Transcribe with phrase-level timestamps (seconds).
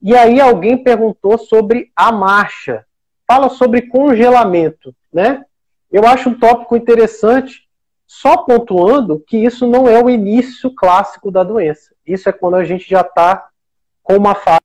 [0.00, 2.84] E aí alguém perguntou sobre a marcha.
[3.26, 5.44] Fala sobre congelamento, né?
[5.90, 7.66] Eu acho um tópico interessante,
[8.06, 11.94] só pontuando que isso não é o início clássico da doença.
[12.06, 13.48] Isso é quando a gente já está
[14.02, 14.60] com uma fase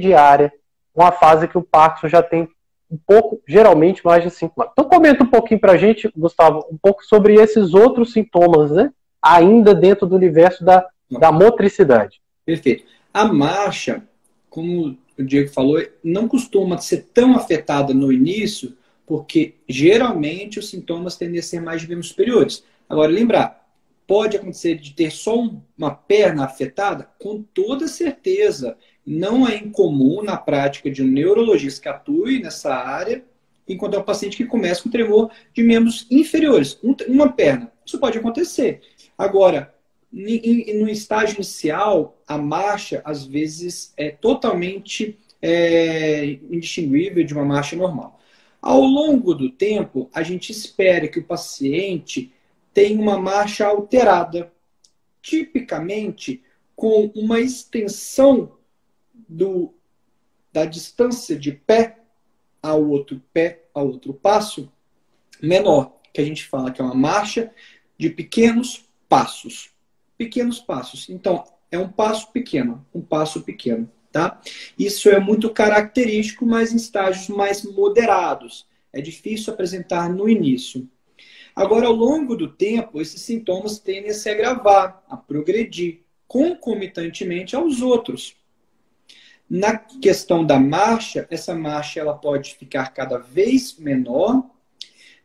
[0.00, 0.52] diária,
[0.94, 2.48] uma fase que o Parkinson já tem
[2.90, 4.72] um pouco, geralmente mais de cinco anos.
[4.72, 8.92] Então comenta um pouquinho para a gente, Gustavo, um pouco sobre esses outros sintomas, né?
[9.22, 12.20] Ainda dentro do universo da, da motricidade.
[12.44, 12.84] Perfeito.
[13.12, 14.02] A marcha,
[14.54, 18.72] como o Diego falou, não costuma ser tão afetada no início,
[19.04, 22.62] porque geralmente os sintomas tendem a ser mais de membros superiores.
[22.88, 23.68] Agora, lembrar,
[24.06, 25.44] pode acontecer de ter só
[25.76, 27.10] uma perna afetada?
[27.18, 28.76] Com toda certeza.
[29.04, 33.24] Não é incomum na prática de um neurologista que atue nessa área
[33.68, 37.72] encontrar um paciente que começa com tremor de membros inferiores, uma perna.
[37.84, 38.82] Isso pode acontecer.
[39.18, 39.73] Agora,
[40.14, 48.20] no estágio inicial, a marcha, às vezes, é totalmente é, indistinguível de uma marcha normal.
[48.62, 52.32] Ao longo do tempo, a gente espera que o paciente
[52.72, 54.52] tenha uma marcha alterada,
[55.20, 56.42] tipicamente
[56.76, 58.52] com uma extensão
[59.28, 59.74] do,
[60.52, 61.98] da distância de pé
[62.62, 64.72] ao outro pé, ao outro passo,
[65.42, 67.50] menor, que a gente fala que é uma marcha
[67.98, 69.73] de pequenos passos
[70.16, 71.08] pequenos passos.
[71.08, 74.40] Então, é um passo pequeno, um passo pequeno, tá?
[74.78, 78.66] Isso é muito característico, mas em estágios mais moderados.
[78.92, 80.88] É difícil apresentar no início.
[81.54, 87.80] Agora, ao longo do tempo, esses sintomas tendem a se agravar, a progredir concomitantemente aos
[87.80, 88.36] outros.
[89.48, 94.50] Na questão da marcha, essa marcha ela pode ficar cada vez menor,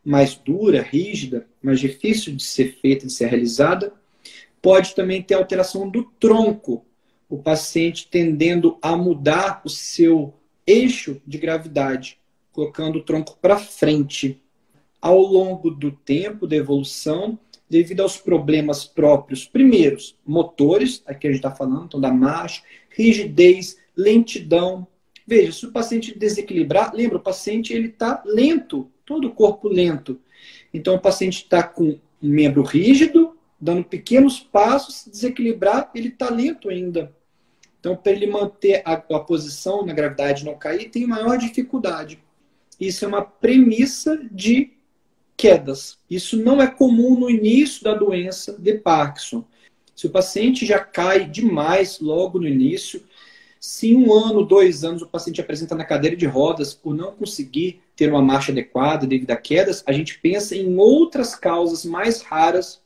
[0.04, 3.92] mais dura, rígida, mais difícil de ser feita, de ser realizada,
[4.62, 6.84] Pode também ter alteração do tronco,
[7.28, 10.34] o paciente tendendo a mudar o seu
[10.66, 12.18] eixo de gravidade,
[12.52, 14.42] colocando o tronco para frente.
[15.00, 17.38] Ao longo do tempo da evolução,
[17.70, 23.78] devido aos problemas próprios, primeiros, motores, aqui a gente está falando, então da marcha, rigidez,
[23.96, 24.86] lentidão.
[25.24, 30.20] Veja, se o paciente desequilibrar, lembra, o paciente ele está lento, todo o corpo lento.
[30.74, 33.29] Então o paciente está com um membro rígido,
[33.60, 37.14] dando pequenos passos, se desequilibrar, ele está lento ainda.
[37.78, 42.22] Então, para ele manter a, a posição na gravidade não cair, tem maior dificuldade.
[42.78, 44.72] Isso é uma premissa de
[45.36, 45.98] quedas.
[46.08, 49.44] Isso não é comum no início da doença de Parkinson.
[49.94, 53.02] Se o paciente já cai demais logo no início,
[53.58, 57.82] se um ano, dois anos o paciente apresenta na cadeira de rodas por não conseguir
[57.94, 62.80] ter uma marcha adequada devido a quedas, a gente pensa em outras causas mais raras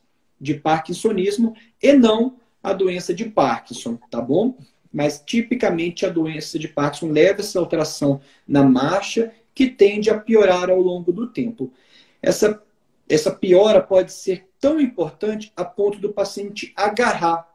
[0.45, 4.57] de parkinsonismo e não a doença de Parkinson, tá bom?
[4.93, 10.69] Mas tipicamente a doença de Parkinson leva essa alteração na marcha que tende a piorar
[10.69, 11.73] ao longo do tempo.
[12.21, 12.61] Essa,
[13.09, 17.49] essa piora pode ser tão importante a ponto do paciente agarrar.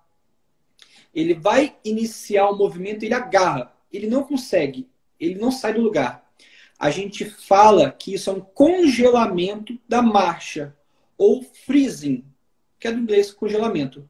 [1.14, 6.24] Ele vai iniciar o movimento, ele agarra, ele não consegue, ele não sai do lugar.
[6.78, 10.74] A gente fala que isso é um congelamento da marcha
[11.18, 12.24] ou freezing,
[12.80, 14.00] que é do inglês congelamento.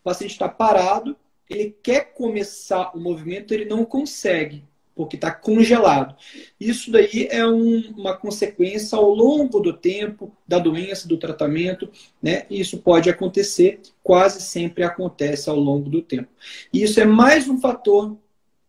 [0.00, 1.16] O paciente está parado,
[1.50, 4.64] ele quer começar o movimento, ele não consegue,
[4.94, 6.14] porque está congelado.
[6.60, 11.90] Isso daí é um, uma consequência ao longo do tempo da doença, do tratamento,
[12.22, 12.46] né?
[12.48, 16.28] Isso pode acontecer, quase sempre acontece ao longo do tempo.
[16.72, 18.16] E isso é mais um fator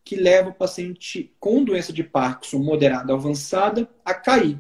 [0.04, 4.60] que leva o paciente com doença de Parkinson moderada avançada a cair.